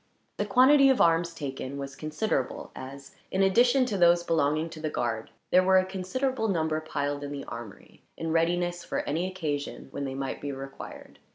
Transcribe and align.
The 0.37 0.47
quantity 0.47 0.89
of 0.89 0.99
arms 0.99 1.31
taken 1.31 1.77
was 1.77 1.95
considerable 1.95 2.71
as, 2.75 3.13
in 3.29 3.43
addition 3.43 3.85
to 3.85 3.99
those 3.99 4.23
belonging 4.23 4.67
to 4.71 4.79
the 4.79 4.89
guard, 4.89 5.29
there 5.51 5.61
were 5.61 5.77
a 5.77 5.85
considerable 5.85 6.47
number 6.47 6.81
piled 6.81 7.23
in 7.23 7.31
the 7.31 7.45
armory, 7.45 8.01
in 8.17 8.31
readiness 8.31 8.83
for 8.83 9.01
any 9.03 9.27
occasion 9.29 9.89
when 9.91 10.05
they 10.05 10.15
might 10.15 10.41
be 10.41 10.51
required. 10.51 11.19